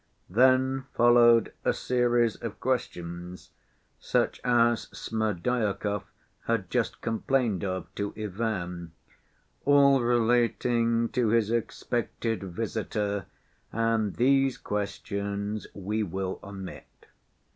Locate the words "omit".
16.43-17.05